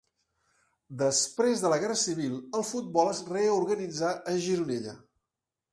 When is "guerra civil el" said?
1.83-2.67